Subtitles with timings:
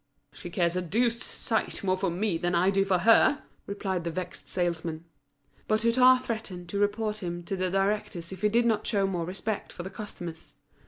[0.33, 4.09] "She cares a deuced sight more for me than I do for her!" replied the
[4.09, 5.05] vexed salesman.
[5.67, 9.25] But Hutin threatened to report him to the directors if he did not show more
[9.25, 10.55] respect for the customers.